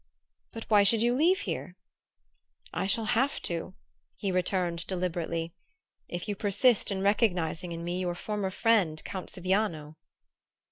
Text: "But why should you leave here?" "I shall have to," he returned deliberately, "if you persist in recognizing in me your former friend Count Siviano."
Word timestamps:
"But 0.51 0.63
why 0.67 0.81
should 0.81 1.03
you 1.03 1.13
leave 1.15 1.41
here?" 1.41 1.75
"I 2.73 2.87
shall 2.87 3.05
have 3.05 3.39
to," 3.43 3.75
he 4.15 4.31
returned 4.31 4.87
deliberately, 4.87 5.53
"if 6.07 6.27
you 6.27 6.35
persist 6.35 6.89
in 6.91 7.03
recognizing 7.03 7.71
in 7.71 7.83
me 7.83 7.99
your 7.99 8.15
former 8.15 8.49
friend 8.49 8.99
Count 9.03 9.29
Siviano." 9.29 9.97